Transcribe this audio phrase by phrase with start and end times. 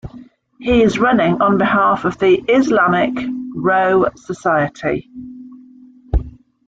[0.59, 3.11] He is running on behalf of the "Islamic
[3.53, 5.07] Row" Society.